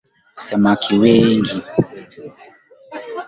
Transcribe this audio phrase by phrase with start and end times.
[0.43, 1.57] Samaki wengi.